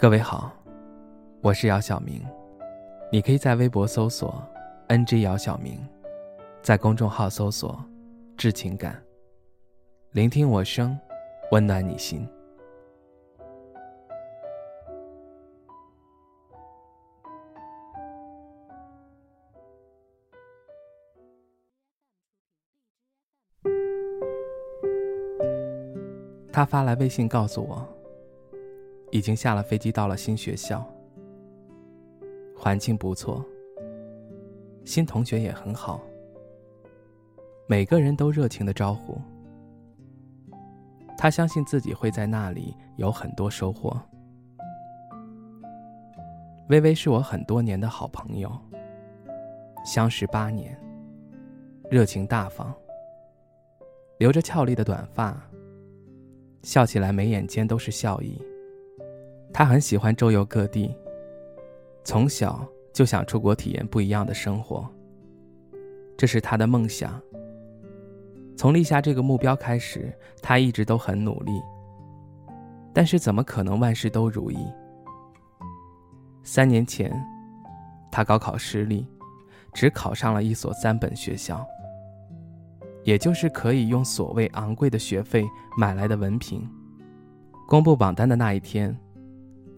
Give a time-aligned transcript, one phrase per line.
[0.00, 0.52] 各位好，
[1.40, 2.24] 我是姚晓明，
[3.10, 4.40] 你可以在微博搜索
[4.86, 5.76] “ng 姚晓明”，
[6.62, 7.84] 在公众号搜索
[8.38, 9.02] “致情感”，
[10.14, 10.96] 聆听我声，
[11.50, 12.24] 温暖你心。
[26.52, 27.84] 他发来微信告诉我，
[29.10, 30.86] 已经下了飞机到了新学校，
[32.56, 33.44] 环境不错，
[34.84, 36.00] 新同学也很好，
[37.66, 39.18] 每个人都热情的招呼。
[41.16, 44.00] 他相信自己会在那里有很多收获。
[46.68, 48.52] 微微是我很多年的好朋友，
[49.84, 50.78] 相识八年，
[51.90, 52.74] 热情大方，
[54.18, 55.34] 留着俏丽的短发。
[56.62, 58.40] 笑起来，眉眼间都是笑意。
[59.58, 60.94] 他很喜欢周游各地，
[62.04, 64.88] 从小就想出国体验不一样的生活。
[66.16, 67.20] 这是他的梦想。
[68.56, 71.50] 从立下这个目标开始，他一直都很努力。
[72.94, 74.58] 但是怎么可能万事都如意？
[76.44, 77.12] 三年前，
[78.12, 79.04] 他高考失利，
[79.74, 81.66] 只考上了一所三本学校。
[83.02, 85.44] 也就是可以用所谓昂贵的学费
[85.76, 86.64] 买来的文凭。
[87.66, 88.96] 公布榜单的那一天，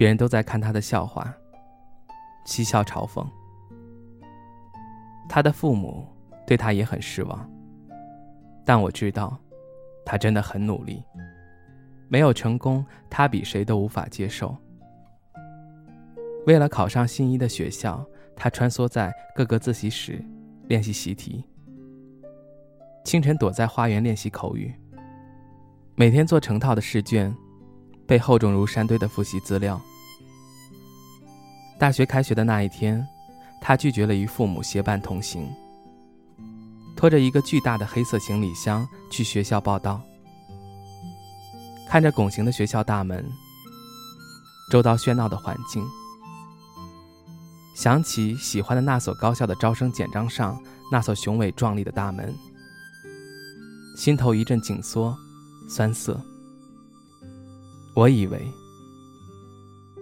[0.00, 1.30] 别人都在看他的笑话，
[2.46, 3.22] 嬉笑嘲讽。
[5.28, 6.06] 他的父母
[6.46, 7.46] 对他也很失望，
[8.64, 9.38] 但我知道，
[10.02, 11.04] 他真的很努力。
[12.08, 14.56] 没有成功，他比谁都无法接受。
[16.46, 18.02] 为了考上心仪的学校，
[18.34, 20.24] 他穿梭在各个自习室
[20.68, 21.44] 练习习题。
[23.04, 24.74] 清晨躲在花园练习口语，
[25.94, 27.36] 每天做成套的试卷，
[28.06, 29.78] 背厚重如山堆的复习资料。
[31.80, 33.08] 大学开学的那一天，
[33.58, 35.50] 他拒绝了与父母结伴同行，
[36.94, 39.98] 拖着一个巨大的黑色行李箱去学校报到。
[41.88, 43.24] 看着拱形的学校大门，
[44.70, 45.82] 周遭喧闹的环境，
[47.74, 50.62] 想起喜欢的那所高校的招生简章上
[50.92, 52.34] 那所雄伟壮丽的大门。
[53.96, 55.16] 心头一阵紧缩，
[55.66, 56.20] 酸涩。
[57.96, 58.46] 我以为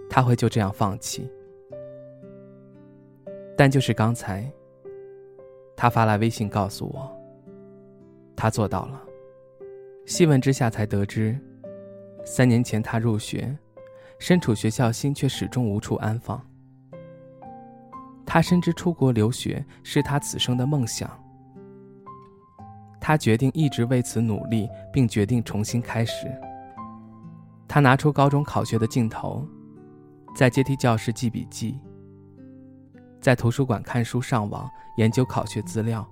[0.09, 1.25] 他会就这样放弃，
[3.59, 4.49] 但就是刚才，
[5.75, 7.13] 他发来微信告诉我，
[8.33, 9.03] 他做到了。
[10.05, 11.37] 细问之下才得知，
[12.23, 13.53] 三年前他入学，
[14.17, 16.41] 身处学校心却始终无处安放。
[18.25, 21.11] 他深知出国留学是他此生的梦想。
[22.97, 26.31] 他决定一直为此努力，并决定重新开始。
[27.67, 29.45] 他拿出高中考学的镜头，
[30.33, 31.77] 在阶梯教室记笔记，
[33.29, 34.67] 在图书馆看书上网
[34.97, 36.03] 研究考学资料，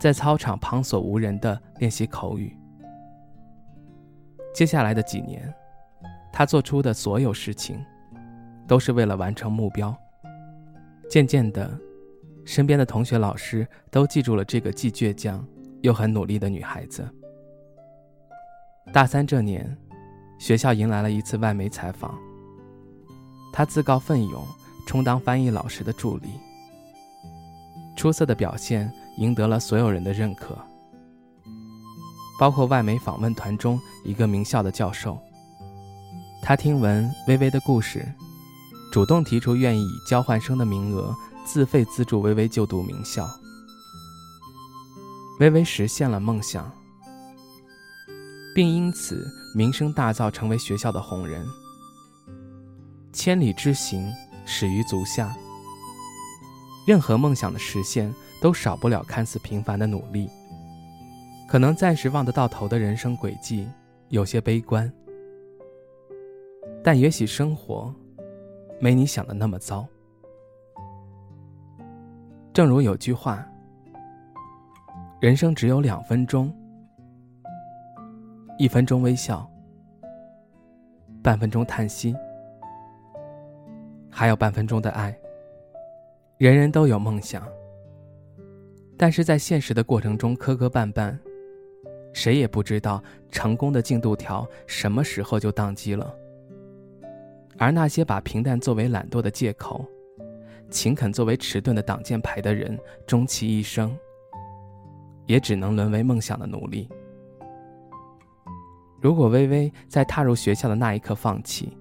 [0.00, 2.58] 在操场旁所无人的练习口语。
[4.52, 5.48] 接下来的几年，
[6.32, 7.80] 他做出的所有事情，
[8.66, 9.96] 都是为了完成目标。
[11.08, 11.70] 渐渐的。
[12.44, 15.46] 身边的同学、老师都记住了这个既倔强
[15.82, 17.08] 又很努力的女孩子。
[18.92, 19.78] 大三这年，
[20.36, 22.18] 学校迎来了一次外媒采访，
[23.52, 24.44] 她自告奋勇
[24.86, 26.28] 充当翻译老师的助理。
[27.96, 30.56] 出色的表现赢得了所有人的认可，
[32.38, 35.18] 包括外媒访问团中一个名校的教授。
[36.42, 38.06] 他听闻微微的故事，
[38.90, 41.14] 主动提出愿意以交换生的名额。
[41.42, 43.28] 自费资助微微就读名校，
[45.40, 46.70] 微微实现了梦想，
[48.54, 49.26] 并因此
[49.56, 51.44] 名声大噪，成为学校的红人。
[53.12, 54.12] 千里之行，
[54.52, 55.32] 始于足下。
[56.84, 58.12] 任何梦想的实现，
[58.42, 60.28] 都少不了看似平凡的努力。
[61.48, 63.68] 可能暂时望得到头的人生轨迹，
[64.08, 64.92] 有些悲观，
[66.82, 67.94] 但也许生活，
[68.80, 69.86] 没你想的那么糟。
[72.52, 73.46] 正如有句话
[75.22, 76.52] ：“人生只有两分钟，
[78.58, 79.48] 一分钟微笑，
[81.22, 82.16] 半分钟叹息，
[84.20, 85.18] 还有半分钟的爱。”
[86.36, 87.42] 人人都有梦想，
[88.94, 91.18] 但是在现实的过程中磕磕绊绊，
[92.12, 96.14] 谁也不知道成功的进度条什么时候就宕机了。
[97.56, 99.86] 而那些把平淡作为懒惰的借口。
[100.68, 103.96] 勤恳作为迟钝的挡箭牌的人，终其一生，
[105.24, 106.86] 也只能沦为梦想的奴隶。
[109.00, 111.74] 如果微微在踏入学校的那一刻放弃，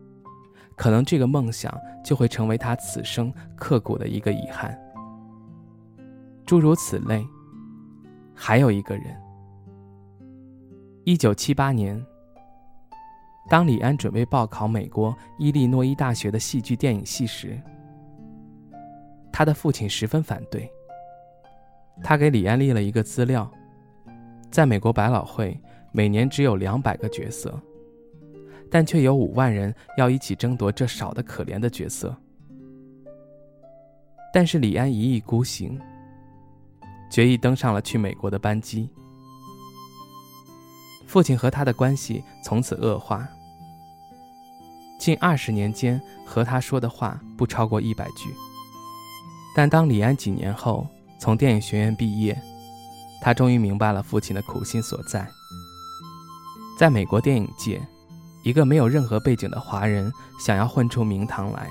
[0.79, 4.79] 可能这个梦想就会成为他此生刻骨的一个遗憾。
[6.45, 7.21] 诸如此类，
[8.33, 9.03] 还有一个人。
[11.03, 12.01] 一九七八年，
[13.49, 17.61] 当李安准备报考美国伊利诺伊大学的戏剧电影系时，
[19.33, 20.71] 他的父亲十分反对。
[22.01, 23.51] 他给李安列了一个资料，
[24.49, 25.59] 在美国百老汇，
[25.91, 27.61] 每年只有两百个角色，
[28.71, 32.15] 但却有五万人要一起争夺这少得可怜的角色。
[34.33, 35.79] 但是李安一意孤行，
[37.09, 38.89] 决意登上了去美国的班机。
[41.07, 43.27] 父亲和他的关系从此恶化，
[44.99, 48.29] 近二十年间和他说的话不超过一百句。
[49.55, 50.87] 但当李安几年后
[51.17, 52.39] 从电影学院毕业，
[53.19, 55.27] 他终于明白了父亲的苦心所在。
[56.77, 57.81] 在美国电影界，
[58.43, 61.69] 一个没有任何背景的华人想要混出名堂来，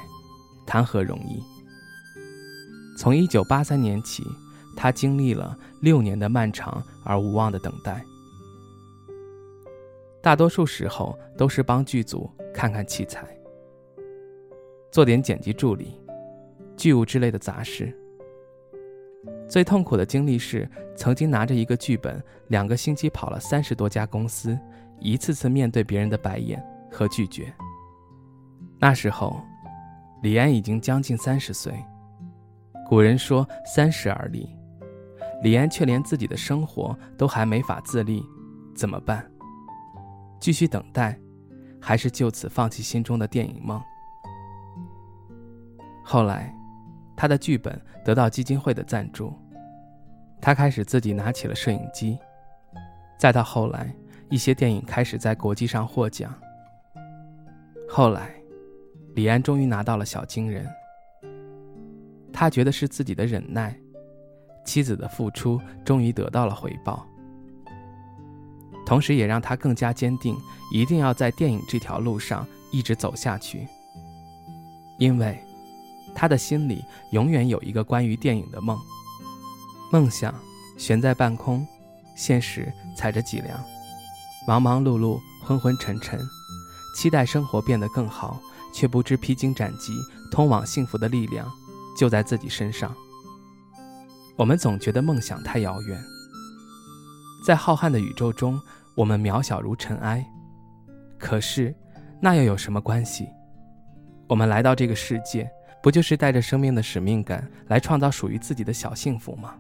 [0.67, 1.43] 谈何容易？
[2.97, 4.25] 从一九八三年起，
[4.76, 8.05] 他经历了六年的漫长而无望的等待。
[10.20, 13.26] 大多数时候都是帮剧组看看器材，
[14.91, 15.99] 做点剪辑助理、
[16.76, 17.97] 剧务之类的杂事。
[19.49, 24.59] 最痛苦的经历是，曾经拿着一个剧本，两个星期跑了三十多家公司，
[25.00, 27.53] 一次次面对别人的白眼和拒绝。
[28.79, 29.41] 那时候，
[30.23, 31.75] 李安已经将近三十岁。
[32.89, 34.49] 古人说“三十而立”，
[35.43, 38.25] 李安却连自己的生活都还没法自立，
[38.75, 39.29] 怎么办？
[40.41, 41.19] 继续等待，
[41.81, 43.83] 还是就此放弃心中的电影梦？
[46.05, 46.55] 后来，
[47.17, 49.35] 他的剧本得到基金会的赞助，
[50.41, 52.19] 他开始自己拿起了摄影机。
[53.19, 53.94] 再到后来，
[54.31, 56.35] 一些电影开始在国际上获奖。
[57.89, 58.35] 后来，
[59.15, 60.67] 李安终于拿到了小金人。
[62.33, 63.77] 他觉得是自己的忍耐，
[64.65, 67.07] 妻子的付出终于得到了回报。
[68.87, 70.37] 同时，也让他更加坚定，
[70.73, 73.67] 一定要在电影这条路上一直走下去。
[74.99, 75.39] 因为，
[76.15, 78.79] 他的心里永远有一个关于电影的梦，
[79.91, 80.35] 梦想
[80.77, 81.67] 悬在半空，
[82.15, 83.59] 现实踩着脊梁，
[84.49, 86.19] 忙忙碌碌，昏昏沉沉，
[86.95, 88.41] 期待生活变得更好，
[88.73, 89.93] 却不知披荆斩棘，
[90.31, 91.47] 通往幸福的力量
[91.95, 92.97] 就在自己身上。
[94.37, 96.03] 我们总觉得梦想太遥远，
[97.45, 98.59] 在浩瀚的宇宙中。
[98.97, 100.27] 我们渺小如尘埃，
[101.19, 101.73] 可是，
[102.19, 103.29] 那又有什么关系？
[104.27, 105.47] 我们来到这个世界，
[105.83, 109.55] 不就是带着生命的使命感来创造属于自己的小幸福吗？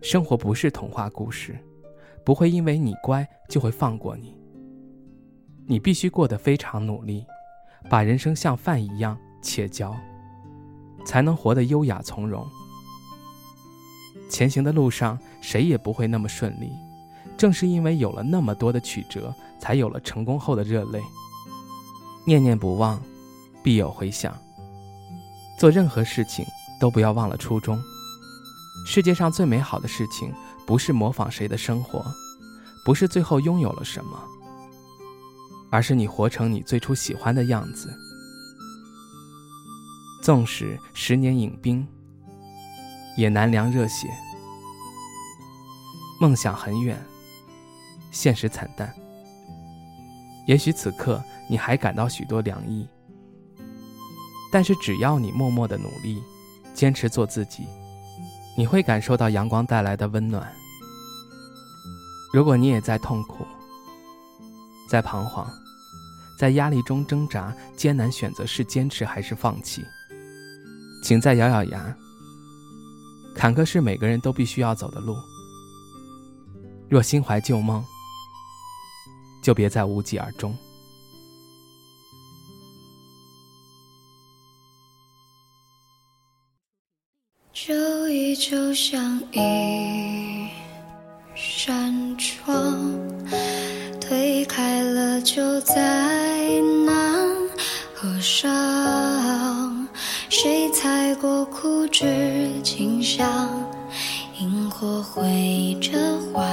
[0.00, 1.58] 生活不是童话故事，
[2.26, 4.36] 不会因为你乖就会放过你。
[5.64, 7.24] 你必须过得非常努力，
[7.88, 9.96] 把人生像饭一样切嚼，
[11.04, 12.44] 才能活得优雅从容。
[14.28, 16.72] 前行的路上，谁也不会那么顺利。
[17.36, 21.00] 正是因为有了那么多的曲折，才有了成功后的热泪。
[22.26, 23.00] 念念不忘，
[23.62, 24.36] 必有回响。
[25.60, 26.44] 做任何事情
[26.80, 27.80] 都不要忘了初衷。
[28.84, 30.32] 世界上最美好的事情，
[30.66, 32.04] 不是模仿谁的生活，
[32.84, 34.20] 不是最后拥有了什么，
[35.70, 37.88] 而是你活成你最初喜欢的样子。
[40.22, 41.86] 纵使十年饮冰，
[43.16, 44.08] 也难凉热血。
[46.20, 47.00] 梦想很远。
[48.10, 48.94] 现实惨淡，
[50.46, 52.88] 也许此刻你还感到许多凉意，
[54.50, 56.22] 但是只要你默默的努力，
[56.72, 57.66] 坚持做自己，
[58.56, 60.50] 你会感受到阳光带来的温暖。
[62.32, 63.46] 如果你也在痛苦，
[64.88, 65.46] 在彷徨，
[66.38, 69.84] 在压力中挣扎，艰难选择是坚持还是放弃，
[71.02, 71.96] 请再咬咬牙。
[73.34, 75.14] 坎坷是每个人都必须要走的路。
[76.88, 77.84] 若心怀旧梦，
[79.42, 80.56] 就别再无疾而终。
[88.06, 90.48] 旧衣就像一
[91.34, 92.94] 扇窗，
[94.00, 95.74] 推开了就再
[96.86, 97.28] 难
[97.92, 99.88] 合上。
[100.28, 103.26] 谁踩过枯枝清香，
[104.38, 105.98] 萤火绘着
[106.32, 106.46] 花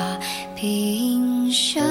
[0.56, 1.84] 屏香。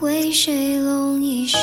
[0.00, 1.58] 为谁拢一袖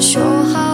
[0.00, 0.67] 说好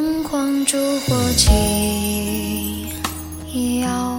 [0.00, 1.50] 灯光烛火轻
[3.80, 4.17] 摇。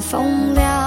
[0.00, 0.81] 风凉